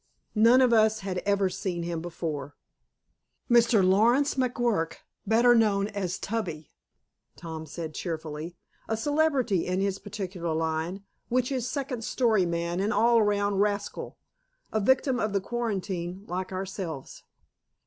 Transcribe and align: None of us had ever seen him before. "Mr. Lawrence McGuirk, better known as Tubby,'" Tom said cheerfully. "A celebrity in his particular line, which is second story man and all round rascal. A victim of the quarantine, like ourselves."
None 0.33 0.61
of 0.61 0.73
us 0.73 1.01
had 1.01 1.19
ever 1.27 1.47
seen 1.47 1.83
him 1.83 2.01
before. 2.01 2.55
"Mr. 3.47 3.87
Lawrence 3.87 4.33
McGuirk, 4.33 4.95
better 5.27 5.53
known 5.53 5.89
as 5.89 6.17
Tubby,'" 6.17 6.71
Tom 7.35 7.67
said 7.67 7.93
cheerfully. 7.93 8.55
"A 8.89 8.97
celebrity 8.97 9.67
in 9.67 9.79
his 9.79 9.99
particular 9.99 10.55
line, 10.55 11.03
which 11.29 11.51
is 11.51 11.69
second 11.69 12.03
story 12.03 12.47
man 12.47 12.79
and 12.79 12.91
all 12.91 13.21
round 13.21 13.61
rascal. 13.61 14.17
A 14.73 14.79
victim 14.79 15.19
of 15.19 15.33
the 15.33 15.39
quarantine, 15.39 16.23
like 16.25 16.51
ourselves." 16.51 17.21